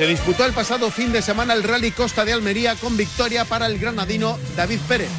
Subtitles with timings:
[0.00, 3.66] Se disputó el pasado fin de semana el Rally Costa de Almería con victoria para
[3.66, 5.10] el granadino David Pérez.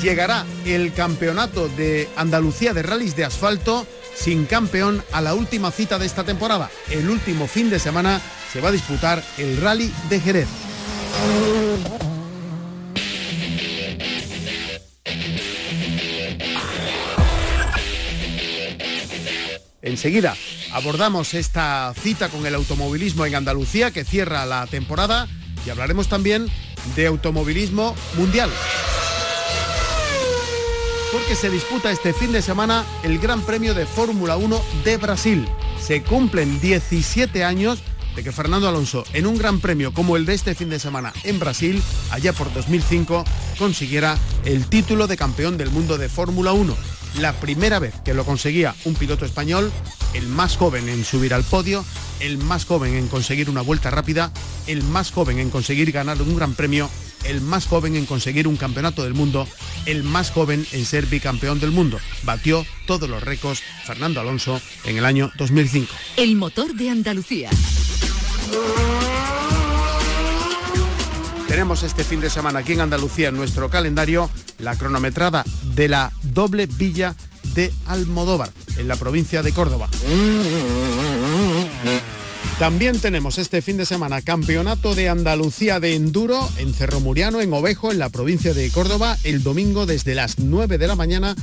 [0.00, 5.98] Llegará el campeonato de Andalucía de rallies de asfalto sin campeón a la última cita
[5.98, 6.70] de esta temporada.
[6.88, 8.20] El último fin de semana
[8.52, 10.48] se va a disputar el Rally de Jerez.
[19.82, 20.36] Enseguida
[20.76, 25.26] abordamos esta cita con el automovilismo en Andalucía que cierra la temporada
[25.64, 26.48] y hablaremos también
[26.94, 28.50] de automovilismo mundial.
[31.12, 35.48] Porque se disputa este fin de semana el Gran Premio de Fórmula 1 de Brasil.
[35.80, 37.78] Se cumplen 17 años
[38.14, 41.14] de que Fernando Alonso, en un gran premio como el de este fin de semana
[41.24, 43.24] en Brasil, allá por 2005,
[43.58, 46.76] consiguiera el título de campeón del mundo de Fórmula 1
[47.20, 49.72] la primera vez que lo conseguía un piloto español,
[50.14, 51.84] el más joven en subir al podio,
[52.20, 54.32] el más joven en conseguir una vuelta rápida,
[54.66, 56.88] el más joven en conseguir ganar un gran premio,
[57.24, 59.46] el más joven en conseguir un campeonato del mundo,
[59.86, 61.98] el más joven en ser bicampeón del mundo.
[62.22, 65.92] Batió todos los récords Fernando Alonso en el año 2005.
[66.16, 67.50] El motor de Andalucía.
[71.48, 76.12] Tenemos este fin de semana aquí en Andalucía en nuestro calendario la cronometrada de la
[76.22, 77.14] doble villa
[77.56, 79.88] de Almodóvar, en la provincia de Córdoba.
[82.58, 87.52] También tenemos este fin de semana Campeonato de Andalucía de Enduro en Cerro Muriano, en
[87.52, 91.34] Ovejo, en la provincia de Córdoba, el domingo desde las 9 de la mañana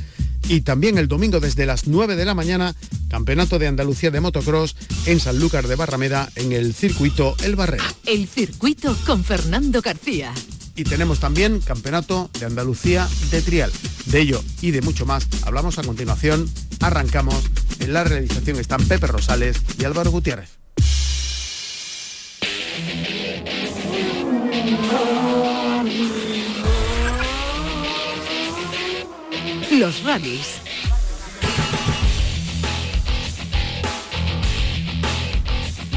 [0.48, 2.76] y también el domingo desde las 9 de la mañana,
[3.10, 4.76] Campeonato de Andalucía de Motocross
[5.06, 7.84] en Sanlúcar de Barrameda, en el circuito El Barrero.
[8.06, 10.34] El circuito con Fernando García.
[10.76, 13.72] Y tenemos también Campeonato de Andalucía de Trial.
[14.06, 16.50] De ello y de mucho más hablamos a continuación.
[16.80, 17.44] Arrancamos.
[17.80, 20.58] En la realización están Pepe Rosales y Álvaro Gutiérrez.
[29.72, 30.63] Los rallies.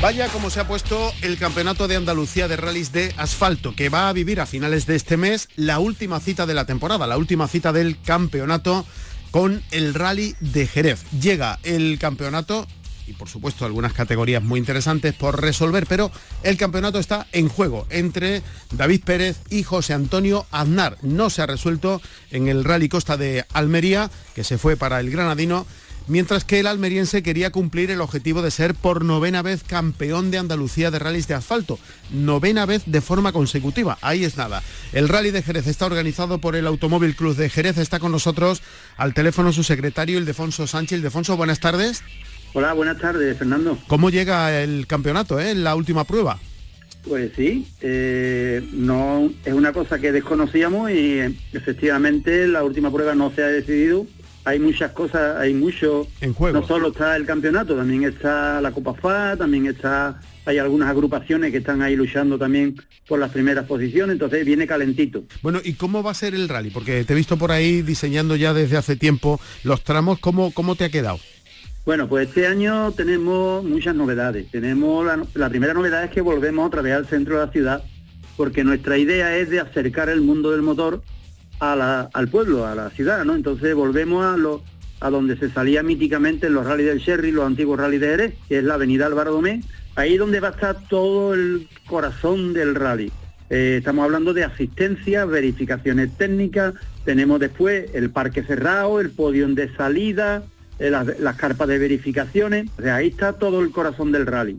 [0.06, 4.08] Vaya como se ha puesto el Campeonato de Andalucía de Rallys de Asfalto, que va
[4.08, 7.48] a vivir a finales de este mes la última cita de la temporada, la última
[7.48, 8.86] cita del campeonato
[9.32, 11.02] con el Rally de Jerez.
[11.10, 12.68] Llega el campeonato
[13.08, 16.12] y por supuesto algunas categorías muy interesantes por resolver, pero
[16.44, 20.98] el campeonato está en juego entre David Pérez y José Antonio Aznar.
[21.02, 22.00] No se ha resuelto
[22.30, 25.66] en el Rally Costa de Almería, que se fue para el Granadino
[26.08, 30.38] mientras que el almeriense quería cumplir el objetivo de ser por novena vez campeón de
[30.38, 31.78] Andalucía de rallies de asfalto,
[32.10, 33.98] novena vez de forma consecutiva.
[34.00, 34.62] Ahí es nada.
[34.92, 37.78] El rally de Jerez está organizado por el Automóvil Club de Jerez.
[37.78, 38.62] Está con nosotros
[38.96, 40.98] al teléfono su secretario, Ildefonso Sánchez.
[40.98, 42.02] Ildefonso, buenas tardes.
[42.52, 43.78] Hola, buenas tardes, Fernando.
[43.86, 46.38] ¿Cómo llega el campeonato, eh, la última prueba?
[47.06, 51.20] Pues sí, eh, no es una cosa que desconocíamos y
[51.52, 54.06] efectivamente la última prueba no se ha decidido.
[54.46, 56.06] Hay muchas cosas, hay mucho.
[56.22, 56.60] En juego.
[56.60, 61.50] No solo está el campeonato, también está la Copa FA, también está hay algunas agrupaciones
[61.50, 62.76] que están ahí luchando también
[63.08, 65.24] por las primeras posiciones, entonces viene calentito.
[65.42, 66.70] Bueno, ¿y cómo va a ser el rally?
[66.70, 70.76] Porque te he visto por ahí diseñando ya desde hace tiempo los tramos, ¿cómo, cómo
[70.76, 71.18] te ha quedado?
[71.84, 74.50] Bueno, pues este año tenemos muchas novedades.
[74.50, 77.84] Tenemos la, primera novedad es que volvemos otra vez al centro de la ciudad,
[78.36, 81.02] porque nuestra idea es de acercar el mundo del motor
[81.60, 83.34] al pueblo, a la ciudad, ¿no?
[83.34, 84.62] Entonces volvemos a lo,
[85.00, 88.34] a donde se salía míticamente en los rallies del Sherry, los antiguos rallies de Jerez,
[88.48, 89.62] que es la avenida Álvaro Domé,
[89.94, 93.10] ahí donde va a estar todo el corazón del rally.
[93.48, 96.74] Eh, estamos hablando de asistencia, verificaciones técnicas,
[97.04, 100.42] tenemos después el parque cerrado, el podio de salida,
[100.78, 104.58] eh, las, carpas de verificaciones, o sea, ahí está todo el corazón del rally.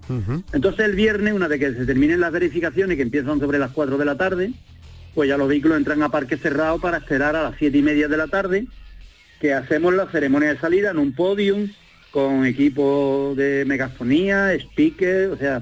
[0.54, 3.98] Entonces el viernes, una vez que se terminen las verificaciones, que empiezan sobre las 4
[3.98, 4.54] de la tarde,
[5.13, 8.07] pues ya los vehículos entran a parque cerrado para esperar a las 7 y media
[8.07, 8.68] de la tarde,
[9.39, 11.69] que hacemos la ceremonia de salida en un podium
[12.12, 15.62] con equipo de megafonía, speaker, o sea,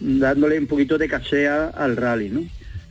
[0.00, 2.42] dándole un poquito de caché al rally, ¿no?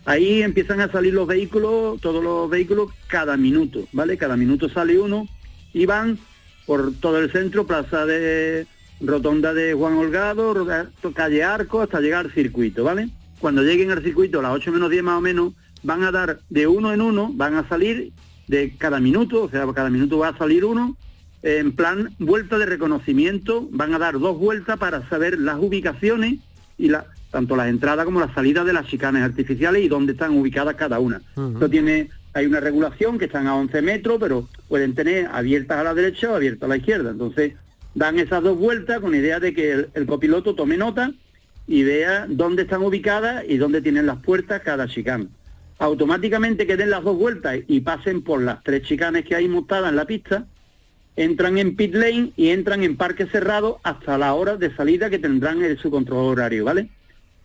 [0.05, 4.17] Ahí empiezan a salir los vehículos, todos los vehículos, cada minuto, ¿vale?
[4.17, 5.27] Cada minuto sale uno
[5.73, 6.17] y van
[6.65, 8.67] por todo el centro, plaza de
[8.99, 10.67] rotonda de Juan Holgado,
[11.13, 13.09] calle Arco, hasta llegar al circuito, ¿vale?
[13.39, 15.53] Cuando lleguen al circuito, a las 8 menos 10 más o menos,
[15.83, 18.11] van a dar de uno en uno, van a salir
[18.47, 20.97] de cada minuto, o sea, cada minuto va a salir uno,
[21.43, 26.39] en plan vuelta de reconocimiento, van a dar dos vueltas para saber las ubicaciones
[26.77, 30.37] y la, tanto las entradas como las salidas de las chicanes artificiales y dónde están
[30.37, 31.21] ubicadas cada una.
[31.35, 35.83] Esto tiene, hay una regulación que están a 11 metros, pero pueden tener abiertas a
[35.83, 37.09] la derecha o abiertas a la izquierda.
[37.09, 37.53] Entonces,
[37.95, 41.11] dan esas dos vueltas con idea de que el, copiloto tome nota
[41.67, 45.25] y vea dónde están ubicadas y dónde tienen las puertas cada chicana.
[45.83, 49.89] Automáticamente que den las dos vueltas y pasen por las tres chicanes que hay montadas
[49.89, 50.47] en la pista,
[51.17, 55.19] entran en pit lane y entran en parque cerrado hasta la hora de salida que
[55.19, 56.87] tendrán en su control horario, ¿vale?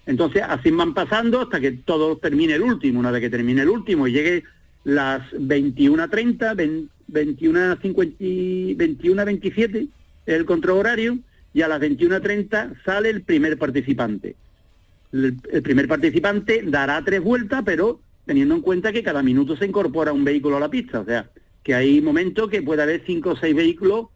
[0.07, 3.01] Entonces así van pasando hasta que todo termine el último.
[3.01, 4.45] Una vez que termine el último y llegue
[4.85, 9.89] las 21.30, 21.50, 21.27
[10.27, 11.19] el control horario
[11.53, 14.37] y a las 21.30 sale el primer participante.
[15.11, 15.35] El,
[15.65, 20.23] primer participante dará tres vueltas, pero teniendo en cuenta que cada minuto se incorpora un
[20.23, 21.01] vehículo a la pista.
[21.01, 21.31] O sea,
[21.63, 24.09] que hay momentos que puede haber cinco o seis vehículos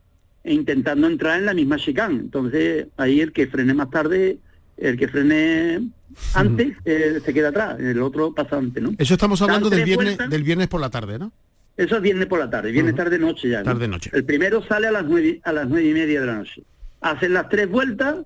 [0.44, 2.16] intentando entrar en la misma chicane.
[2.16, 4.36] Entonces, ahí el que frene más tarde,
[4.76, 5.88] el que frene
[6.34, 8.94] antes, eh, se queda atrás, el otro pasa antes, ¿no?
[8.98, 11.32] Eso estamos hablando del viernes, del viernes por la tarde, ¿no?
[11.78, 13.62] Eso es viernes por la tarde, viernes tarde noche ya.
[13.62, 14.10] Tarde noche.
[14.12, 16.62] El primero sale a las nueve, a las nueve y media de la noche.
[17.00, 18.16] Hacen las tres vueltas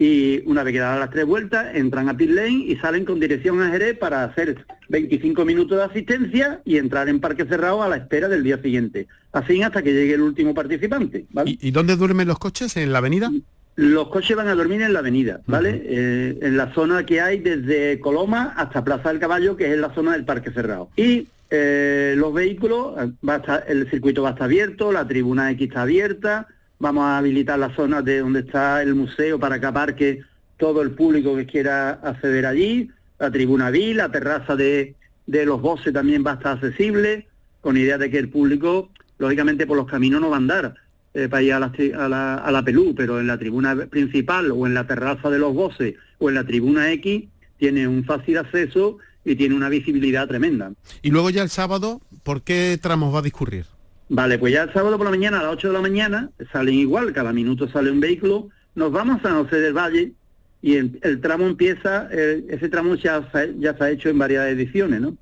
[0.00, 3.20] y una vez que dan las tres vueltas entran a pit lane y salen con
[3.20, 7.88] dirección a Jerez para hacer 25 minutos de asistencia y entrar en parque cerrado a
[7.88, 9.08] la espera del día siguiente.
[9.30, 11.26] Así hasta que llegue el último participante.
[11.44, 12.78] ¿Y, dónde duermen los coches?
[12.78, 13.30] ¿En la avenida?
[13.76, 15.82] Los coches van a dormir en la avenida, ¿vale?
[15.84, 19.94] Eh, en la zona que hay desde Coloma hasta Plaza del Caballo, que es la
[19.94, 20.88] zona del parque cerrado.
[20.96, 25.06] Y eh, los vehículos, eh, va a estar, el circuito va a estar abierto, la
[25.06, 26.48] tribuna X está abierta,
[26.80, 29.60] vamos a habilitar la zona de donde está el museo para
[29.94, 30.22] que
[30.56, 34.96] todo el público que quiera acceder allí, la tribuna B, la terraza de,
[35.26, 37.28] los bosses también va a estar accesible,
[37.60, 40.74] con idea de que el público, lógicamente por los caminos no va a andar
[41.12, 44.50] eh, para ir a la, a, la, a la Pelú, pero en la tribuna principal
[44.50, 47.24] o en la terraza de los bosses o en la tribuna X
[47.58, 50.72] tiene un fácil acceso y tiene una visibilidad tremenda.
[51.02, 53.66] Y luego ya el sábado, ¿por qué tramos va a discurrir?
[54.10, 56.74] Vale, pues ya el sábado por la mañana, a las 8 de la mañana, salen
[56.74, 60.14] igual, cada minuto sale un vehículo, nos vamos a José del Valle
[60.60, 63.30] y el, tramo empieza, ese tramo ya,
[63.60, 65.16] ya se ha hecho en varias ediciones, ¿no?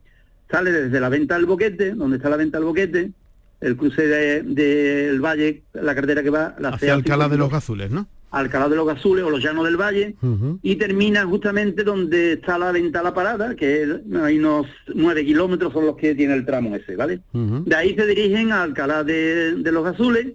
[0.50, 3.12] Sale desde la venta del boquete, donde está la venta del boquete,
[3.60, 6.56] el cruce del de, Valle, la carretera que va...
[6.58, 8.08] La Hacia Alcalá de los Azules, ¿no?
[8.30, 10.14] Alcalá de los Azules o los Llanos del Valle
[10.62, 15.86] y termina justamente donde está la venta la parada, que hay unos nueve kilómetros son
[15.86, 17.20] los que tiene el tramo ese, ¿vale?
[17.32, 20.28] De ahí se dirigen a Alcalá de, los Azules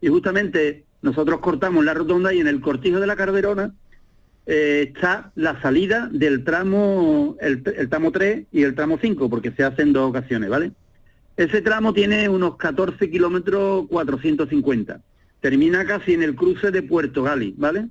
[0.00, 3.74] y justamente nosotros cortamos la rotonda y en el cortijo de la Carderona
[4.46, 9.50] eh, está la salida del tramo, el, el tramo 3 y el tramo 5, porque
[9.52, 10.72] se hacen dos ocasiones, ¿vale?
[11.36, 15.00] Ese tramo tiene unos 14 kilómetros 450
[15.40, 17.88] termina casi en el cruce de Puerto Gali, ¿vale?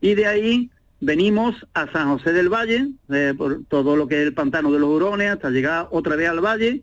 [0.00, 0.70] Y de ahí
[1.00, 4.78] venimos a San José del Valle, eh, por todo lo que es el pantano de
[4.78, 6.82] los Hurones, hasta llegar otra vez al valle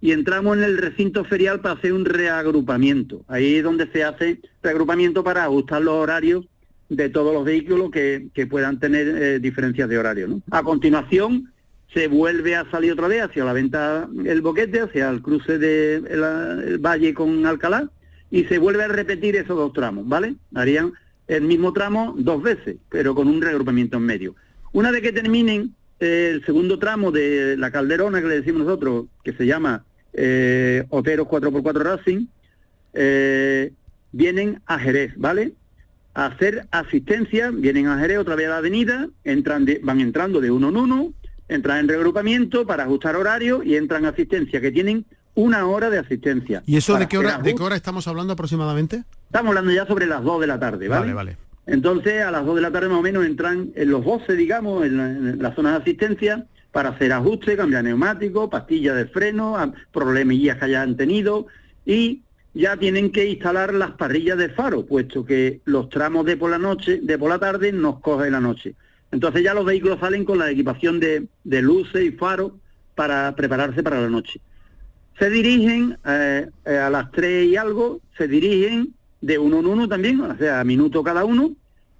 [0.00, 3.24] y entramos en el recinto ferial para hacer un reagrupamiento.
[3.28, 6.44] Ahí es donde se hace reagrupamiento para ajustar los horarios
[6.88, 10.42] de todos los vehículos que, puedan tener eh, diferencias de horario.
[10.50, 11.52] A continuación
[11.94, 16.04] se vuelve a salir otra vez hacia la venta el boquete, hacia el cruce del
[16.04, 17.88] de valle con Alcalá
[18.32, 20.34] y se vuelve a repetir esos dos tramos, ¿vale?
[20.54, 20.94] Harían
[21.28, 24.34] el mismo tramo dos veces, pero con un reagrupamiento en medio.
[24.72, 29.04] Una vez que terminen eh, el segundo tramo de la calderona que le decimos nosotros,
[29.22, 29.84] que se llama
[30.14, 32.26] eh, Oteros 4x4 Racing,
[32.94, 33.70] eh,
[34.12, 35.52] vienen a Jerez, ¿vale?
[36.14, 40.50] A hacer asistencia, vienen a Jerez otra vez a la avenida, entran van entrando de
[40.50, 41.12] uno en uno,
[41.48, 45.98] entran en reagrupamiento para ajustar horario y entran a asistencia, que tienen una hora de
[45.98, 46.62] asistencia.
[46.66, 49.04] ¿Y eso de qué hora, de qué hora estamos hablando aproximadamente?
[49.26, 51.00] Estamos hablando ya sobre las 2 de la tarde, ¿vale?
[51.00, 51.36] Vale, vale.
[51.66, 54.84] Entonces, a las 2 de la tarde más o menos entran en los voces, digamos,
[54.84, 59.56] en la, zona de asistencia, para hacer ajustes, cambiar neumáticos, pastillas de freno,
[59.92, 61.46] problemillas que hayan tenido,
[61.86, 62.22] y
[62.54, 66.58] ya tienen que instalar las parrillas de faro, puesto que los tramos de por la
[66.58, 68.74] noche, de por la tarde, nos coge la noche.
[69.10, 72.58] Entonces ya los vehículos salen con la equipación de, de luces y faro
[72.94, 74.40] para prepararse para la noche
[75.18, 79.88] se dirigen eh, eh, a las tres y algo, se dirigen de uno en uno
[79.88, 81.52] también, o sea, a minuto cada uno,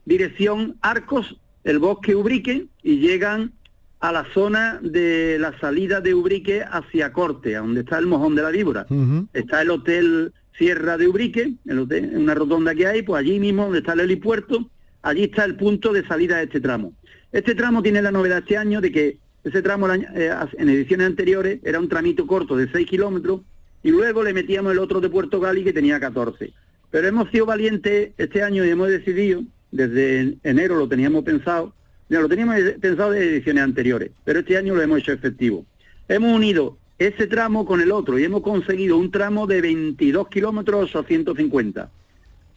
[0.05, 3.53] dirección Arcos, el bosque Ubrique, y llegan
[4.01, 8.43] a la zona de la salida de Ubrique hacia Corte, donde está el mojón de
[8.43, 8.87] la víbora.
[9.33, 13.79] Está el hotel Sierra de Ubrique, en una rotonda que hay, pues allí mismo donde
[13.79, 14.69] está el helipuerto,
[15.03, 16.95] allí está el punto de salida de este tramo.
[17.31, 21.61] Este tramo tiene la novedad este año de que ese tramo eh, en ediciones anteriores
[21.65, 23.41] era un tramito corto de 6 kilómetros
[23.83, 26.53] y luego le metíamos el otro de Puerto Gali que tenía 14.
[26.91, 31.75] Pero hemos sido valientes este año y hemos decidido, desde enero lo teníamos pensado,
[32.09, 35.65] ya lo teníamos pensado de ediciones anteriores, pero este año lo hemos hecho efectivo.
[36.09, 40.95] Hemos unido ese tramo con el otro y hemos conseguido un tramo de 22 kilómetros
[40.95, 41.91] o 150.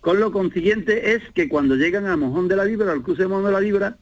[0.01, 3.27] Con lo consiguiente es que cuando llegan a Mojón de la Vibra, al cruce de
[3.27, 3.97] Mojón de la Vibra,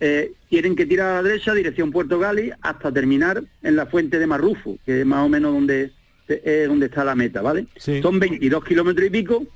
[0.00, 4.18] eh, tienen que tirar a la derecha, dirección Puerto Gali, hasta terminar en la fuente
[4.18, 5.92] de Marrufo, que es más o menos donde,
[6.68, 7.66] donde está la meta, ¿vale?
[7.78, 9.46] Son 22 kilómetros y pico.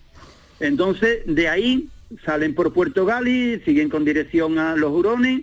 [0.60, 1.88] Entonces, de ahí
[2.24, 5.42] salen por Puerto Gali, siguen con dirección a los Hurones,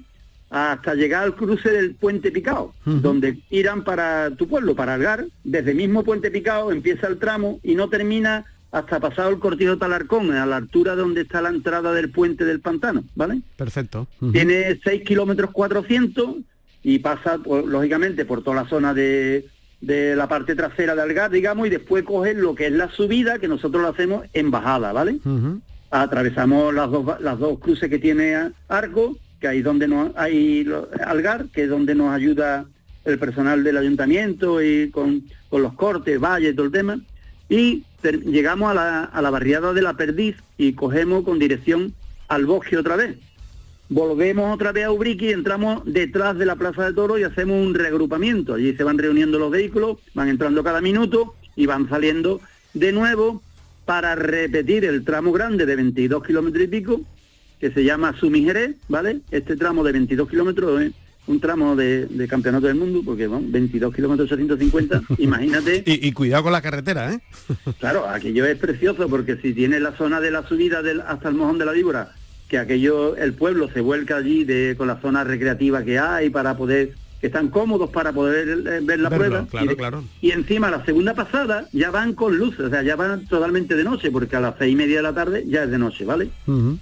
[0.50, 5.28] hasta llegar al cruce del Puente Picado, donde irán para tu pueblo, para Algar.
[5.44, 10.32] Desde mismo Puente Picado empieza el tramo y no termina hasta pasado el cortijo Talarcón,
[10.32, 13.42] a la altura donde está la entrada del puente del pantano, ¿vale?
[13.56, 14.08] Perfecto.
[14.32, 16.38] Tiene 6 kilómetros 400
[16.84, 19.48] y pasa, pues, lógicamente, por toda la zona de,
[19.82, 23.40] de la parte trasera de Algar, digamos, y después coge lo que es la subida,
[23.40, 25.20] que nosotros lo hacemos en bajada, ¿vale?
[25.90, 30.68] Atravesamos las dos, las dos cruces que tiene Arco, que ahí donde no hay
[31.06, 32.66] Algar, que es donde nos ayuda
[33.06, 37.00] el personal del ayuntamiento y con, con los cortes, valles, todo el tema.
[37.48, 41.94] Y llegamos a la, a la barriada de la Perdiz y cogemos con dirección
[42.28, 43.18] al bosque otra vez.
[43.90, 47.56] Volvemos otra vez a Ubrique y entramos detrás de la Plaza de Toro y hacemos
[47.66, 48.56] un reagrupamiento.
[48.56, 52.42] Allí se van reuniendo los vehículos, van entrando cada minuto y van saliendo
[52.74, 53.42] de nuevo
[53.86, 57.02] para repetir el tramo grande de 22 kilómetros y pico,
[57.62, 59.22] que se llama Sumijeré, ¿vale?
[59.32, 60.92] Este tramo de 22 kilómetros
[61.28, 65.84] un tramo de, campeonato del mundo, porque bueno, 22 kilómetros 850, imagínate.
[65.86, 67.20] y, cuidado con la carretera, ¿eh?
[67.80, 71.36] claro, aquello es precioso, porque si tiene la zona de la subida del, hasta el
[71.36, 72.12] mojón de la víbora,
[72.48, 76.56] que aquello, el pueblo se vuelca allí de, con la zona recreativa que hay para
[76.56, 79.46] poder que están cómodos para poder eh, ver la prueba.
[79.50, 80.04] Claro, y, claro.
[80.22, 83.84] y encima la segunda pasada ya van con luces, o sea, ya van totalmente de
[83.84, 86.30] noche, porque a las seis y media de la tarde ya es de noche, ¿vale?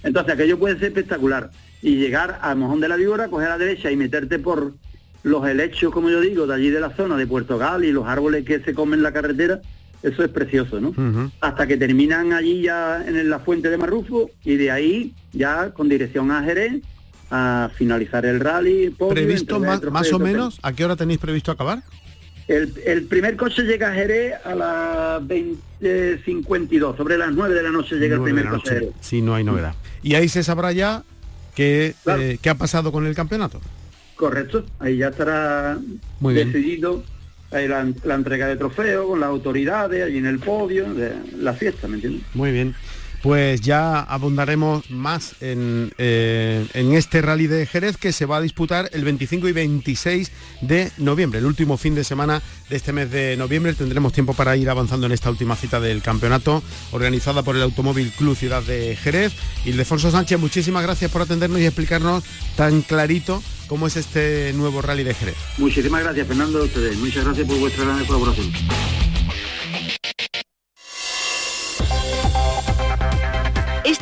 [0.04, 1.50] Entonces aquello puede ser espectacular.
[1.86, 4.74] Y llegar al Mojón de la Víbora, coger a la derecha y meterte por
[5.22, 8.08] los helechos, como yo digo, de allí de la zona de Puerto Gal y los
[8.08, 9.62] árboles que se comen la carretera,
[10.02, 10.96] eso es precioso, ¿no?
[11.42, 15.88] Hasta que terminan allí ya en la fuente de Marrufo y de ahí ya con
[15.88, 16.82] dirección a Jerez
[17.30, 18.90] a finalizar el rally.
[18.90, 20.58] ¿Previsto más, o menos?
[20.64, 21.84] ¿A qué hora tenéis previsto acabar?
[22.48, 27.96] El, primer coche llega a Jerez a las 20.52, sobre las 9 de la noche
[27.98, 28.90] llega el primer coche.
[29.02, 29.76] Si no hay novedad.
[30.02, 31.04] Y ahí se sabrá ya
[31.56, 33.62] qué, eh, qué ha pasado con el campeonato.
[34.16, 35.78] Correcto, ahí ya estará
[36.20, 37.04] Muy decidido
[37.52, 41.88] la, la, entrega de trofeos con las autoridades, allí en el podio, de la fiesta,
[41.88, 42.24] ¿me entiendes?
[42.34, 42.76] Muy bien
[43.26, 48.88] pues ya abundaremos más eh, en, este rally de Jerez que se va a disputar
[48.94, 53.36] el 25 y 26 de noviembre, el último fin de semana de este mes de
[53.36, 53.74] noviembre.
[53.74, 58.12] Tendremos tiempo para ir avanzando en esta última cita del campeonato organizada por el Automóvil
[58.12, 59.34] Club Ciudad de Jerez.
[59.66, 62.24] Ildefonso Sánchez, muchísimas gracias por atendernos y explicarnos
[62.56, 65.36] tan clarito cómo es este nuevo rally de Jerez.
[65.58, 66.96] Muchísimas gracias, Fernando, a ustedes.
[66.98, 68.52] Muchas gracias por vuestra gran colaboración.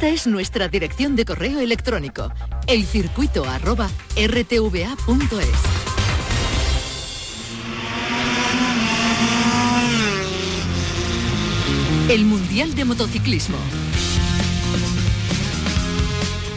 [0.03, 2.29] Esta es nuestra dirección de correo electrónico,
[2.67, 5.47] elcircuito@rtva.es.
[12.09, 13.55] El Mundial de Motociclismo.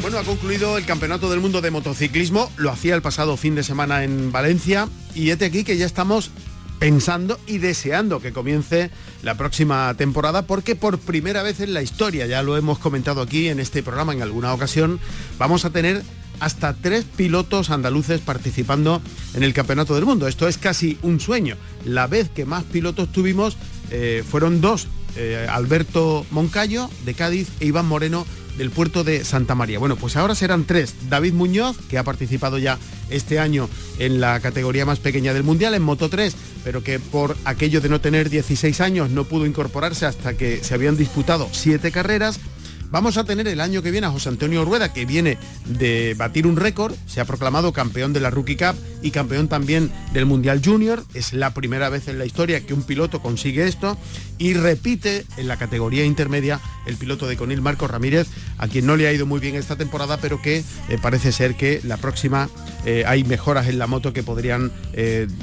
[0.03, 3.63] Bueno, ha concluido el Campeonato del Mundo de Motociclismo, lo hacía el pasado fin de
[3.63, 6.33] semana en Valencia y este aquí que ya estamos
[6.79, 8.91] pensando y deseando que comience
[9.23, 13.49] la próxima temporada porque por primera vez en la historia, ya lo hemos comentado aquí
[13.49, 15.01] en este programa en alguna ocasión,
[15.39, 16.03] vamos a tener
[16.41, 19.01] hasta tres pilotos andaluces participando
[19.35, 20.29] en el Campeonato del Mundo.
[20.29, 21.57] Esto es casi un sueño.
[21.85, 23.57] La vez que más pilotos tuvimos
[23.91, 28.27] eh, fueron dos, eh, Alberto Moncayo de Cádiz e Iván Moreno
[28.59, 29.79] del puerto de Santa María.
[29.79, 30.95] Bueno, pues ahora serán tres.
[31.09, 32.79] David Muñoz, que ha participado ya
[33.11, 36.35] este año en la categoría más pequeña del Mundial, en Moto 3,
[36.65, 40.75] pero que por aquello de no tener 16 años no pudo incorporarse hasta que se
[40.75, 42.41] habían disputado siete carreras.
[42.91, 46.47] Vamos a tener el año que viene a José Antonio Rueda, que viene de batir
[46.47, 50.63] un récord, se ha proclamado campeón de la Rookie Cup y campeón también del Mundial
[50.65, 51.05] Junior.
[51.15, 53.99] Es la primera vez en la historia que un piloto consigue esto
[54.39, 58.29] y repite en la categoría intermedia el piloto de Conil Marcos Ramírez,
[58.59, 61.57] a quien no le ha ido muy bien esta temporada, pero que eh, parece ser
[61.57, 62.49] que la próxima
[62.85, 64.73] eh, hay mejoras en la moto que podrían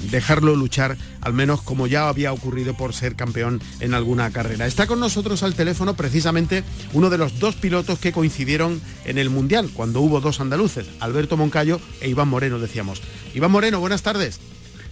[0.09, 4.65] dejarlo luchar, al menos como ya había ocurrido por ser campeón en alguna carrera.
[4.65, 9.29] Está con nosotros al teléfono precisamente uno de los dos pilotos que coincidieron en el
[9.29, 13.01] Mundial, cuando hubo dos andaluces, Alberto Moncayo e Iván Moreno, decíamos.
[13.33, 14.39] Iván Moreno, buenas tardes.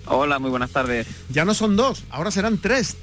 [0.05, 1.07] Hola, muy buenas tardes.
[1.29, 2.97] Ya no son dos, ahora serán tres.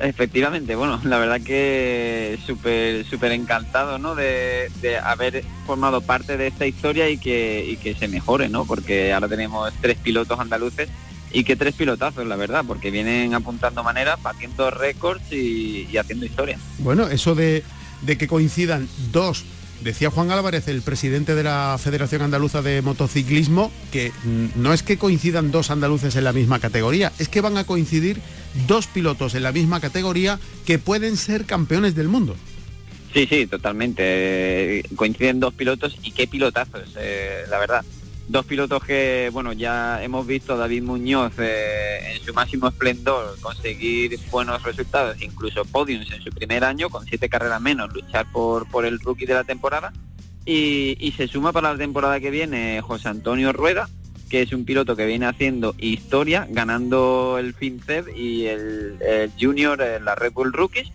[0.00, 4.16] Efectivamente, bueno, la verdad que súper súper encantado, ¿no?
[4.16, 4.68] De,
[5.04, 8.64] haber formado parte de esta historia y que, que se mejore, ¿no?
[8.64, 10.88] Porque ahora tenemos tres pilotos andaluces
[11.32, 16.26] y que tres pilotazos, la verdad, porque vienen apuntando maneras, batiendo récords y, y haciendo
[16.26, 16.58] historia.
[16.78, 17.62] Bueno, eso de,
[18.02, 19.44] de que coincidan dos
[19.82, 24.12] Decía Juan Álvarez, el presidente de la Federación Andaluza de Motociclismo, que
[24.54, 28.20] no es que coincidan dos andaluces en la misma categoría, es que van a coincidir
[28.68, 32.36] dos pilotos en la misma categoría que pueden ser campeones del mundo.
[33.12, 34.84] Sí, sí, totalmente.
[34.94, 37.84] Coinciden dos pilotos y qué pilotazos, eh, la verdad
[38.28, 43.38] dos pilotos que, bueno, ya hemos visto a David Muñoz eh, en su máximo esplendor
[43.40, 48.68] conseguir buenos resultados, incluso podiums en su primer año, con siete carreras menos, luchar por,
[48.68, 49.92] por el rookie de la temporada.
[50.44, 53.88] Y, se suma para la temporada que viene José Antonio Rueda,
[54.28, 60.04] que es un piloto que viene haciendo historia, ganando el FinCEP y el, Junior en
[60.04, 60.90] la Red Bull Rookies.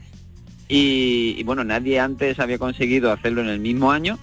[0.68, 4.18] y bueno, nadie antes había conseguido hacerlo en el mismo año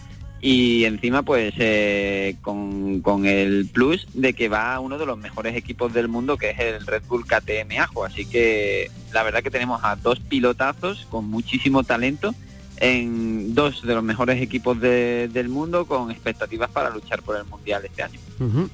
[0.46, 5.56] y encima pues eh, con, el plus de que va a uno de los mejores
[5.56, 9.50] equipos del mundo que es el Red Bull KTM Ajo, así que la verdad que
[9.50, 12.34] tenemos a dos pilotazos con muchísimo talento
[12.78, 17.84] en dos de los mejores equipos del mundo con expectativas para luchar por el Mundial
[17.84, 18.18] este año.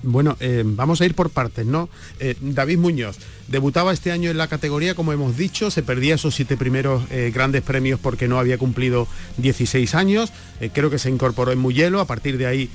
[0.03, 1.89] Bueno, eh, vamos a ir por partes, ¿no?
[2.19, 6.35] Eh, David Muñoz debutaba este año en la categoría, como hemos dicho, se perdía esos
[6.35, 9.07] siete primeros eh, grandes premios porque no había cumplido
[9.39, 10.33] 16 años,
[10.73, 12.71] creo que se incorporó en Muyelo, a partir de ahí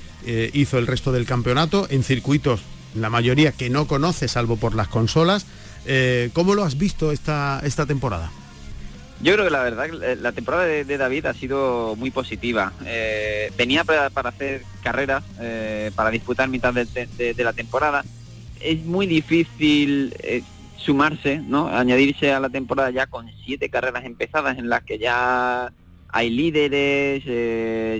[0.52, 2.60] hizo el resto del campeonato en circuitos,
[2.94, 5.46] la mayoría que no conoce, salvo por las consolas.
[6.32, 8.30] ¿Cómo lo has visto esta, esta temporada?
[9.22, 9.88] Yo creo que la verdad,
[10.20, 12.72] la temporada de, David ha sido muy positiva.
[12.84, 18.04] Eh, venía para, hacer carreras, eh, para disputar mitad de, la temporada.
[18.60, 20.42] Es muy difícil eh,
[20.76, 21.68] sumarse, ¿no?
[21.68, 25.72] Añadirse a la temporada ya con siete carreras empezadas en las que ya
[26.08, 27.24] hay líderes,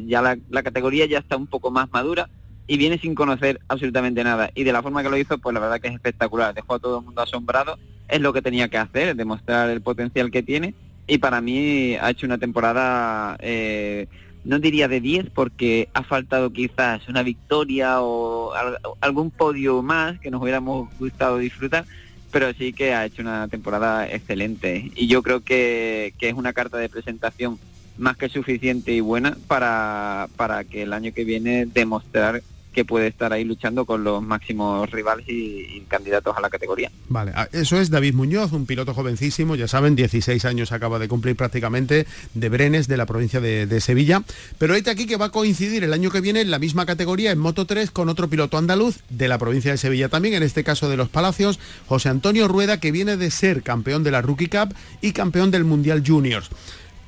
[0.06, 2.28] ya la, la, categoría ya está un poco más madura
[2.66, 4.50] y viene sin conocer absolutamente nada.
[4.54, 6.54] Y de la forma que lo hizo, pues la verdad que es espectacular.
[6.54, 7.78] Dejó a todo el mundo asombrado.
[8.08, 10.74] Es lo que tenía que hacer, demostrar el potencial que tiene
[11.06, 14.08] y para mí ha hecho una temporada, eh,
[14.44, 18.52] no diría de 10 porque ha faltado quizás una victoria o
[19.00, 21.84] algún podio más que nos hubiéramos gustado disfrutar,
[22.32, 24.90] pero sí que ha hecho una temporada excelente.
[24.96, 27.58] Y yo creo que, que es una carta de presentación
[27.98, 32.42] más que suficiente y buena para, para que el año que viene demostrar
[32.76, 36.90] que puede estar ahí luchando con los máximos rivales y, candidatos a la categoría.
[37.08, 41.08] Vale, ah, eso es David Muñoz, un piloto jovencísimo, ya saben, 16 años acaba de
[41.08, 44.22] cumplir prácticamente, de Brenes, de la provincia de, Sevilla,
[44.58, 47.30] pero este aquí que va a coincidir el año que viene en la misma categoría,
[47.30, 50.62] en Moto 3, con otro piloto andaluz de la provincia de Sevilla también, en este
[50.62, 54.48] caso de Los Palacios, José Antonio Rueda, que viene de ser campeón de la Rookie
[54.48, 56.50] Cup y campeón del Mundial Juniors.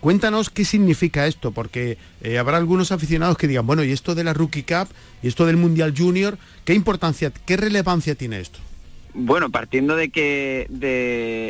[0.01, 4.23] Cuéntanos qué significa esto, porque eh, habrá algunos aficionados que digan, bueno, y esto de
[4.23, 4.89] la Rookie Cup
[5.23, 8.61] y esto del Mundial Junior, ¿qué importancia, qué relevancia tiene esto?
[9.15, 10.67] Bueno, partiendo de que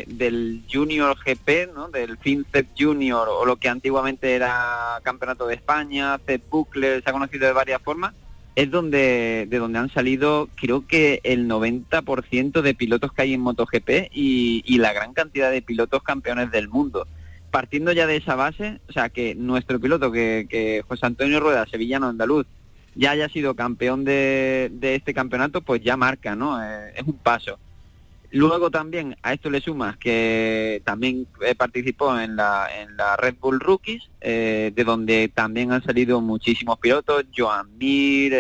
[0.08, 1.88] del Junior GP, ¿no?
[1.88, 7.12] del FinCEP Junior o lo que antiguamente era Campeonato de España, CEP Bucler, se ha
[7.12, 8.14] conocido de varias formas,
[8.56, 13.40] es donde de donde han salido creo que el 90% de pilotos que hay en
[13.40, 17.06] MotoGP y la gran cantidad de pilotos campeones del mundo
[17.50, 22.08] partiendo ya de esa base, o sea, que nuestro piloto, que, José Antonio Rueda, sevillano
[22.08, 22.46] andaluz,
[22.94, 26.62] ya haya sido campeón de, este campeonato, pues ya marca, ¿no?
[26.62, 27.58] Eh, es un paso.
[28.30, 32.68] Luego también a esto le sumas que también eh, participó en la,
[33.16, 38.34] Red Bull Rookies, eh, de donde también han salido muchísimos pilotos, Joan Mir,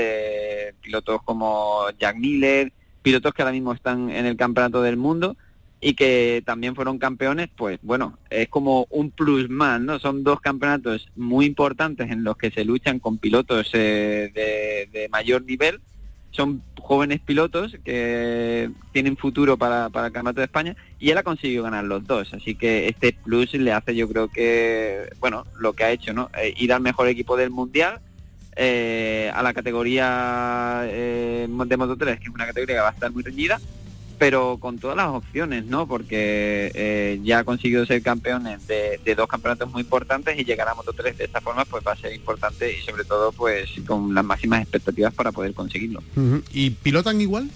[0.82, 5.36] pilotos como Jack Miller, pilotos que ahora mismo están en el campeonato del mundo
[5.80, 9.98] y que también fueron campeones, pues bueno, es como un plus más, ¿no?
[9.98, 15.44] Son dos campeonatos muy importantes en los que se luchan con pilotos eh, de, mayor
[15.44, 15.80] nivel.
[16.30, 21.22] Son jóvenes pilotos que tienen futuro para, para el Campeonato de España y él ha
[21.22, 22.34] conseguido ganar los dos.
[22.34, 26.30] Así que este plus le hace yo creo que, bueno, lo que ha hecho, ¿no?
[26.40, 28.00] Eh, ir al mejor equipo del Mundial,
[28.56, 33.10] eh, a la categoría de Moto 3, que es una categoría que va a estar
[33.10, 33.58] muy reñida,
[34.18, 35.86] pero con todas las opciones, ¿no?
[35.86, 40.74] Porque eh, ya ha conseguido ser campeones de, dos campeonatos muy importantes y llegar a
[40.74, 44.14] Moto 3 de esta forma pues va a ser importante y sobre todo pues con
[44.14, 46.02] las máximas expectativas para poder conseguirlo.
[46.52, 47.48] ¿Y pilotan igual?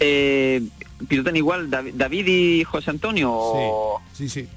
[0.00, 0.62] Eh,
[1.08, 4.00] pilotan igual David y José Antonio.
[4.12, 4.48] Sí, sí,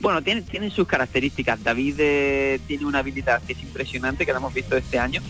[0.00, 1.62] Bueno, tienen, tienen sus características.
[1.62, 5.22] David eh, tiene una habilidad que es impresionante, que la hemos visto este año,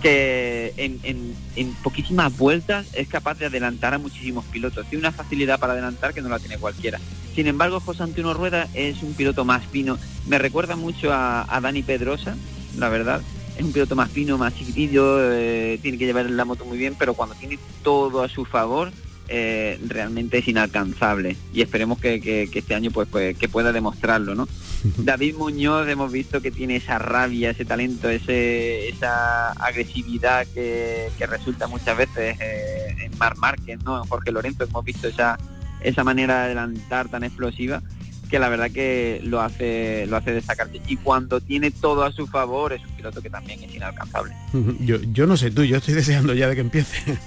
[0.00, 4.86] que en, poquísimas vueltas es capaz de adelantar a muchísimos pilotos.
[4.86, 6.98] Tiene una facilidad para adelantar que no la tiene cualquiera.
[7.34, 9.98] Sin embargo, José Antonio Rueda es un piloto más fino.
[10.26, 12.36] Me recuerda mucho a, Dani Pedrosa,
[12.76, 13.22] la verdad.
[13.56, 16.94] Es un piloto más fino, más chiquitillo, eh, tiene que llevar la moto muy bien,
[16.96, 18.92] pero cuando tiene todo a su favor,
[19.28, 21.36] eh, realmente es inalcanzable.
[21.52, 24.48] Y esperemos que, este año pues, pues, que pueda demostrarlo ¿no?
[24.98, 31.66] David Muñoz hemos visto que tiene esa rabia ese talento ese esa agresividad que, resulta
[31.66, 35.38] muchas veces eh, en Mar Márquez no en Jorge Lorenzo hemos visto esa
[35.80, 37.82] esa manera de adelantar tan explosiva
[38.28, 42.26] que la verdad que lo hace lo hace destacarse y cuando tiene todo a su
[42.26, 44.34] favor es un piloto que también es inalcanzable.
[44.80, 46.96] Yo, yo no sé tú yo estoy deseando ya de que empiece.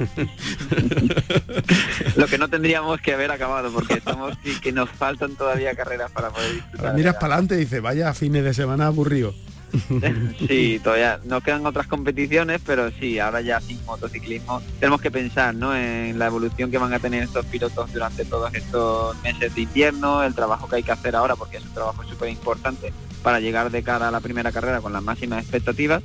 [2.15, 6.11] Lo que no tendríamos que haber acabado porque estamos y que nos faltan todavía carreras
[6.11, 9.33] para poder disfrutar miras para adelante y dice vaya fines de semana aburrido
[10.47, 15.55] sí, todavía nos quedan otras competiciones, pero sí, ahora ya sin motociclismo tenemos que pensar
[15.55, 15.75] ¿no?
[15.75, 20.23] en la evolución que van a tener estos pilotos durante todos estos meses de invierno,
[20.23, 23.71] el trabajo que hay que hacer ahora, porque es un trabajo súper importante para llegar
[23.71, 26.03] de cara a la primera carrera con las máximas expectativas.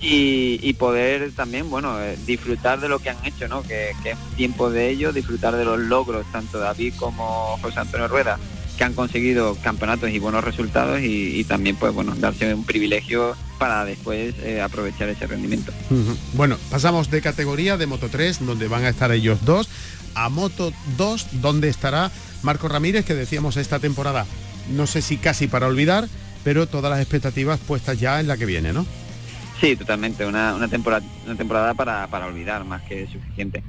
[0.00, 3.62] y, poder también, bueno, eh, disfrutar de lo que han hecho, ¿no?
[3.62, 8.06] Que, que es tiempo de ello, disfrutar de los logros, tanto David como José Antonio
[8.06, 8.38] Rueda,
[8.78, 13.84] que han conseguido campeonatos y buenos resultados y, también pues bueno darse un privilegio para
[13.84, 15.72] después eh, aprovechar ese rendimiento.
[16.34, 19.68] Bueno, pasamos de categoría de Moto 3, donde van a estar ellos dos,
[20.14, 22.12] a Moto 2, donde estará
[22.42, 24.26] Marco Ramírez, que decíamos esta temporada,
[24.70, 26.08] no sé si casi para olvidar,
[26.44, 28.86] pero todas las expectativas puestas ya en la que viene, ¿no?
[29.60, 33.64] Sí, totalmente, una, una temporada, una temporada para, para olvidar más que suficiente.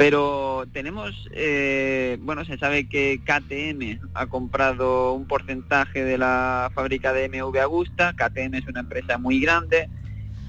[0.00, 7.12] Pero tenemos, eh, bueno, se sabe que KTM ha comprado un porcentaje de la fábrica
[7.12, 8.14] de MV Agusta.
[8.14, 9.90] KTM es una empresa muy grande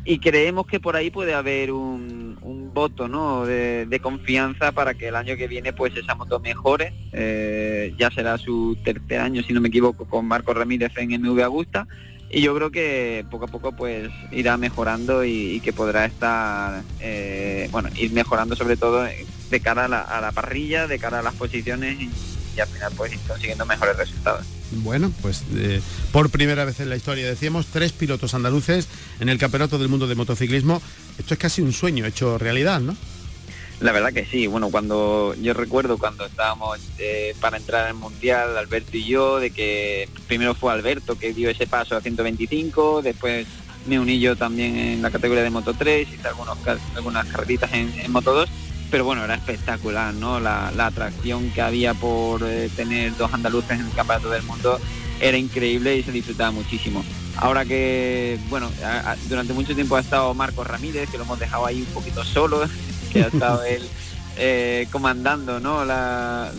[0.06, 2.40] y creemos que por ahí puede haber un,
[2.74, 3.46] voto ¿no?
[3.46, 6.94] de, confianza para que el año que viene pues esa moto mejore.
[7.12, 11.42] Eh, ya será su tercer año, si no me equivoco, con Marco Ramírez en MV
[11.42, 11.90] Agusta
[12.32, 17.68] y yo creo que poco a poco pues irá mejorando y, que podrá estar eh,
[17.72, 22.00] bueno ir mejorando sobre todo de cara a la, parrilla de cara a las posiciones
[22.00, 22.10] y,
[22.60, 25.82] al final pues ir consiguiendo mejores resultados bueno, pues eh,
[26.14, 28.88] por primera vez en la historia decíamos tres pilotos andaluces
[29.20, 30.82] en el Campeonato del Mundo de Motociclismo.
[31.20, 32.96] Esto es casi un sueño hecho realidad, ¿no?
[33.82, 38.56] La verdad que sí, bueno, cuando yo recuerdo cuando estábamos eh, para entrar al Mundial,
[38.56, 43.48] Alberto y yo, de que primero fue Alberto que dio ese paso a 125, después
[43.88, 46.60] me uní yo también en la categoría de Moto 3, hice algunos,
[46.96, 48.50] algunas carreritas en, Moto 2,
[48.92, 50.40] pero bueno, era espectacular, ¿no?
[50.40, 54.80] La, atracción que había por eh, tener dos andaluces en el Campeonato del Mundo
[55.20, 57.04] era increíble y se disfrutaba muchísimo.
[57.36, 58.70] Ahora que, bueno,
[59.28, 62.62] durante mucho tiempo ha estado Marcos Ramírez, que lo hemos dejado ahí un poquito solo
[63.12, 63.82] que ha estado él
[64.38, 65.84] eh, comandando ¿no?
[65.84, 66.52] la,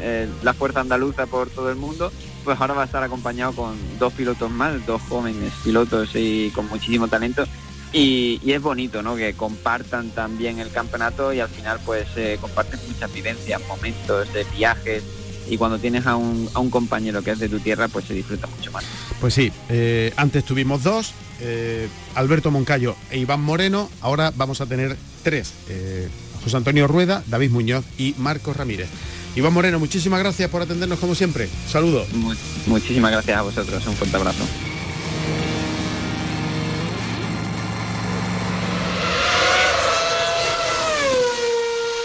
[0.00, 2.10] eh, la, fuerza andaluza por todo el mundo,
[2.44, 6.68] pues ahora va a estar acompañado con dos pilotos más, dos jóvenes pilotos y con
[6.68, 7.44] muchísimo talento.
[7.92, 9.16] Y, es bonito ¿no?
[9.16, 14.44] que compartan también el campeonato y al final pues eh, comparten muchas vivencias, momentos, de
[14.44, 15.04] viajes,
[15.48, 18.14] y cuando tienes a un, a un, compañero que es de tu tierra, pues se
[18.14, 18.84] disfruta mucho más.
[19.20, 19.52] Pues sí,
[20.16, 21.12] antes tuvimos dos,
[22.14, 25.52] Alberto Moncayo e Iván Moreno, ahora vamos a tener tres.
[25.68, 26.08] Eh,
[26.44, 28.88] José Antonio Rueda, David Muñoz y Marcos Ramírez.
[29.34, 31.48] Iván Moreno, muchísimas gracias por atendernos como siempre.
[31.68, 32.08] Saludos.
[32.66, 33.86] muchísimas gracias a vosotros.
[33.86, 34.44] Un fuerte abrazo.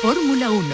[0.01, 0.67] Fórmula 1.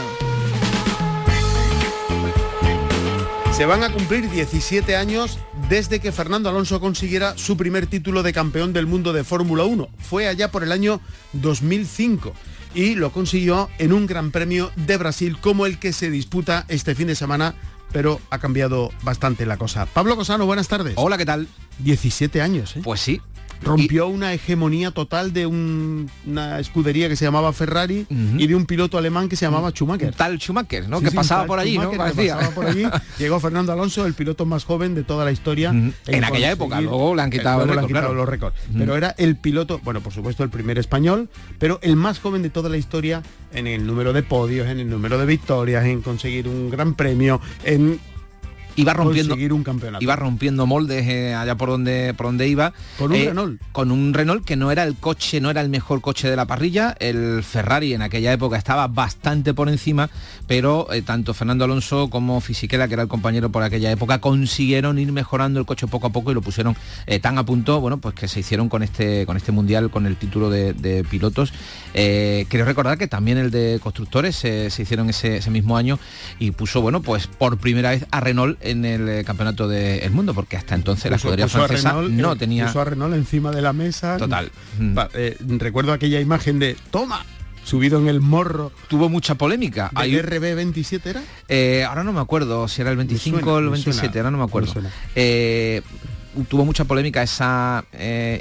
[3.55, 8.33] Se van a cumplir 17 años desde que Fernando Alonso consiguiera su primer título de
[8.33, 9.89] campeón del mundo de Fórmula 1.
[9.99, 11.01] Fue allá por el año
[11.33, 12.33] 2005
[12.75, 16.95] y lo consiguió en un Gran Premio de Brasil como el que se disputa este
[16.95, 17.55] fin de semana,
[17.91, 19.85] pero ha cambiado bastante la cosa.
[19.85, 20.93] Pablo Cosano, buenas tardes.
[20.97, 21.47] Hola, ¿qué tal?
[21.79, 22.81] 17 años, ¿eh?
[22.83, 23.21] Pues sí,
[23.63, 28.97] Rompió una hegemonía total de una escudería que se llamaba Ferrari y de un piloto
[28.97, 30.13] alemán que se llamaba Schumacher.
[30.15, 31.01] Tal Schumacher, ¿no?
[31.01, 31.91] que pasaba por allí, ¿no?
[31.91, 32.83] Pasaba por allí.
[33.17, 35.71] Llegó Fernando Alonso, el piloto más joven de toda la historia.
[35.71, 38.55] En aquella época, luego le han quitado, los récords.
[38.77, 42.49] Pero era el piloto, bueno, por supuesto el primer español, pero el más joven de
[42.49, 43.23] toda la historia
[43.53, 47.39] en el número de podios, en el número de victorias, en conseguir un gran premio,
[47.63, 47.99] en
[48.75, 50.03] iba rompiendo un campeonato.
[50.03, 52.73] iba rompiendo moldes eh, allá por donde por donde iba.
[52.97, 53.61] Con un eh, Renault.
[53.71, 56.45] con un Renault que no era el coche no era el mejor coche de la
[56.45, 56.95] parrilla.
[56.99, 60.09] El Ferrari en aquella época estaba bastante por encima
[60.47, 64.99] pero eh, tanto Fernando Alonso como Fisichella que era el compañero por aquella época consiguieron
[64.99, 66.75] ir mejorando el coche poco a poco y lo pusieron
[67.21, 70.15] tan a punto bueno pues que se hicieron con este con este mundial con el
[70.15, 71.53] título de, pilotos.
[71.93, 75.99] Quiero recordar que también el de constructores se hicieron ese, ese mismo año
[76.39, 80.33] y puso bueno pues por primera vez a Renault en el eh, campeonato del mundo,
[80.33, 82.67] porque hasta entonces la escudería francesa no tenía...
[82.67, 84.17] Puso a Renault encima de la mesa.
[84.17, 84.51] Total.
[84.79, 84.97] Mm.
[85.13, 87.25] Eh, recuerdo aquella imagen de ¡Toma!
[87.63, 88.73] subido en el morro.
[88.89, 89.89] Tuvo mucha polémica.
[90.01, 91.23] ¿El RB27 era?
[91.47, 94.43] Eh, ahora no me acuerdo si era el 25 o el 27, ahora no me
[94.43, 94.73] acuerdo.
[96.49, 97.85] tuvo mucha polémica esa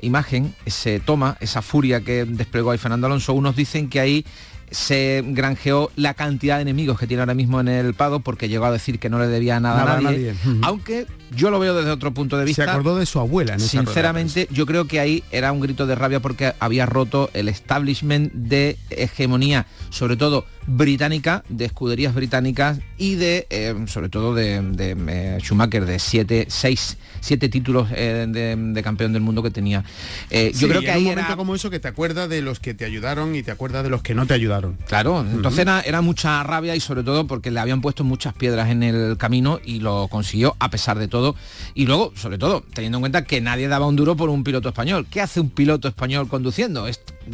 [0.02, 3.32] imagen, ese toma, esa furia que desplegó ahí Fernando Alonso.
[3.32, 4.24] Unos dicen que ahí
[4.72, 8.64] se granjeó la cantidad de enemigos que tiene ahora mismo en el Pado porque llegó
[8.64, 12.12] a decir que no le debía nada, a nadie, aunque yo lo veo desde otro
[12.12, 12.64] punto de vista.
[12.64, 13.54] Se acordó de su abuela.
[13.54, 17.48] En Sinceramente, yo creo que ahí era un grito de rabia porque había roto el
[17.48, 24.62] establishment de hegemonía, sobre todo británica, de escuderías británicas y de, eh, sobre todo de,
[24.78, 29.84] eh, Schumacher, de siete, seis, siete títulos eh, de, campeón del mundo que tenía.
[30.30, 32.84] yo creo que hay un momento como eso que te acuerdas de los que te
[32.84, 34.76] ayudaron y te acuerdas de los que no te ayudaron.
[34.86, 38.70] Claro, entonces era, era mucha rabia y sobre todo porque le habían puesto muchas piedras
[38.70, 41.21] en el camino y lo consiguió a pesar de todo
[41.74, 44.68] y luego, sobre todo, teniendo en cuenta que nadie daba un duro por un piloto
[44.68, 45.06] español.
[45.10, 46.86] ¿Qué hace un piloto español conduciendo?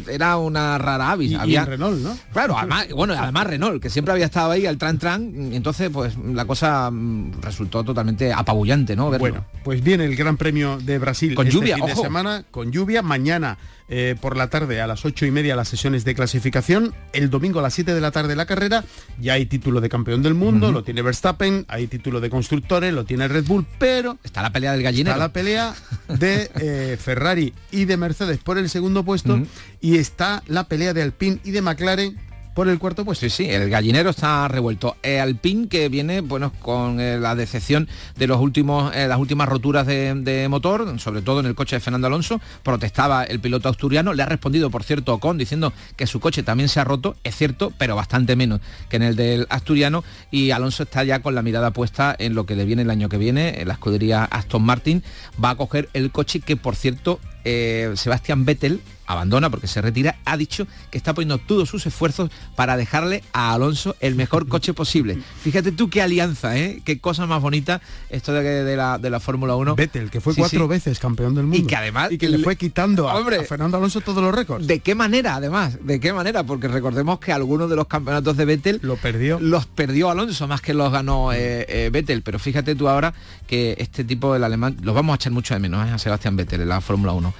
[0.07, 1.35] Era una rara avis.
[1.35, 1.65] había...
[1.65, 2.17] Renault, ¿no?
[2.31, 6.15] Claro, además, bueno, además Renault, que siempre había estado ahí al tran tran, entonces pues
[6.17, 9.09] la cosa mm, resultó totalmente apabullante, ¿no?
[9.17, 12.71] Bueno, pues viene el Gran Premio de Brasil con este lluvia, fin de semana, con
[12.71, 13.57] lluvia, mañana
[13.89, 17.59] eh, por la tarde a las ocho y media las sesiones de clasificación, el domingo
[17.59, 18.83] a las 7 de la tarde la carrera,
[19.19, 23.05] ya hay título de campeón del mundo, lo tiene Verstappen, hay título de constructores, lo
[23.05, 24.17] tiene Red Bull, pero...
[24.23, 25.15] Está la pelea del gallinero.
[25.15, 25.75] Está la pelea
[26.07, 29.41] de eh, Ferrari y de Mercedes por el segundo puesto
[29.81, 33.29] y está la pelea de Alpine y de McLaren por el cuarto puesto.
[33.29, 34.97] Sí, sí, el gallinero está revuelto.
[35.03, 39.87] El que viene, bueno, con eh, la decepción de los últimos, eh, las últimas roturas
[39.87, 44.23] de, motor, sobre todo en el coche de Fernando Alonso, protestaba el piloto asturiano, le
[44.23, 47.73] ha respondido, por cierto, Ocon, diciendo que su coche también se ha roto, es cierto,
[47.77, 51.71] pero bastante menos que en el del asturiano, y Alonso está ya con la mirada
[51.71, 55.03] puesta en lo que le viene el año que viene, en la escudería Aston Martin,
[55.43, 60.17] va a coger el coche que, por cierto, eh, Sebastián Vettel abandona porque se retira,
[60.23, 64.73] ha dicho que está poniendo todos sus esfuerzos para dejarle a Alonso el mejor coche
[64.73, 65.17] posible.
[65.41, 66.81] Fíjate tú qué alianza, ¿eh?
[66.85, 69.75] Qué cosa más bonita esto de, la, de la Fórmula 1.
[69.75, 71.57] Vettel, que fue cuatro veces campeón del mundo.
[71.57, 72.11] Y que además...
[72.11, 74.67] Y que le, fue quitando a, a, Fernando Alonso todos los récords.
[74.67, 75.79] ¿De qué manera, además?
[75.81, 76.43] ¿De qué manera?
[76.43, 78.79] Porque recordemos que algunos de los campeonatos de Vettel...
[78.83, 79.39] Lo perdió.
[79.39, 82.21] Los perdió Alonso, más que los ganó eh, eh, Vettel.
[82.21, 83.15] Pero fíjate tú ahora
[83.47, 84.77] que este tipo del alemán...
[84.83, 87.33] Los vamos a echar mucho de menos a Sebastián Vettel en la Fórmula 1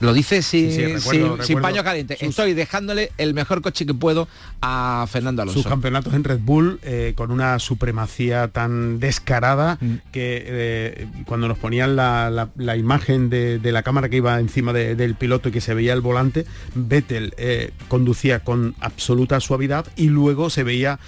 [0.00, 2.16] lo dice sin, paño caliente.
[2.20, 4.28] Estoy dejándole el mejor coche que puedo
[4.60, 5.62] a Fernando Alonso.
[5.62, 9.94] Sus campeonatos en Red Bull eh, con una supremacía tan descarada mm.
[10.12, 15.48] que eh, cuando nos ponían la, imagen de, la cámara que iba encima del piloto
[15.48, 20.64] y que se veía el volante, Vettel eh, conducía con absoluta suavidad y luego se
[20.64, 20.98] veía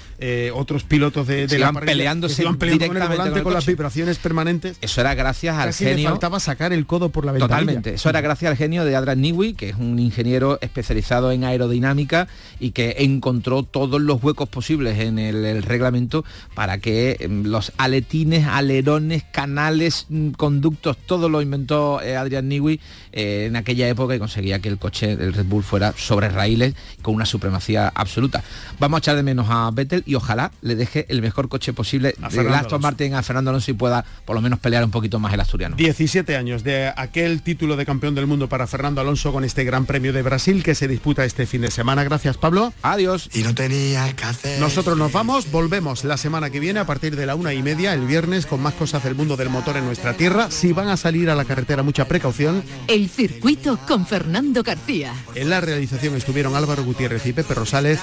[0.55, 4.79] otros pilotos de, la peleándose iban peleando con el volante con, las vibraciones permanentes.
[4.81, 5.97] Eso era gracias al genio.
[5.97, 7.59] Le faltaba sacar el codo por la ventanilla.
[7.59, 7.95] Totalmente.
[7.95, 12.29] Eso era gracias al genio de Adrian Newey, que es un ingeniero especializado en aerodinámica
[12.61, 18.47] y que encontró todos los huecos posibles en el, reglamento para que em, los aletines,
[18.47, 22.81] alerones, canales, mm, conductos, todo lo inventó eh, Adrian Newey
[23.13, 26.75] eh, en aquella época y conseguía que el coche del Red Bull fuera sobre raíles
[27.03, 28.43] con una supremacía absoluta.
[28.79, 32.15] Vamos a echar de menos a Vettel y ojalá le deje el mejor coche posible
[32.19, 35.33] de Aston Martin a Fernando Alonso y pueda por lo menos pelear un poquito más
[35.33, 35.77] el asturiano.
[35.77, 39.87] 17 años de aquel título de campeón del mundo para Fernando Alonso con este Gran
[39.87, 42.05] Premio de Brasil que se disputa este fin de semana.
[42.05, 42.73] Gracias, Pablo.
[42.83, 43.29] Adiós.
[43.33, 47.27] Y no tenía que Nosotros nos vamos, volvemos la semana que viene a partir de
[47.27, 50.15] la una y media, el viernes, con más cosas del mundo del motor en nuestra
[50.15, 50.51] tierra.
[50.51, 52.63] Si van a salir a la carretera, mucha precaución.
[52.89, 55.15] El circuito con Fernando García.
[55.35, 58.01] En la realización estuvieron Álvaro Gutiérrez y Pepe Rosales.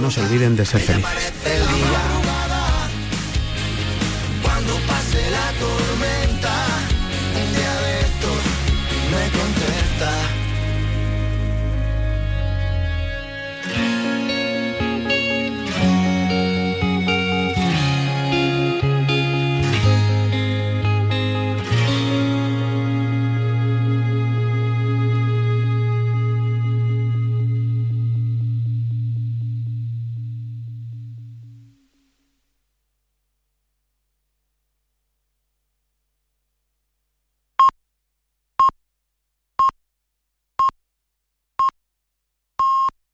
[0.00, 2.23] No se olviden de ser felices.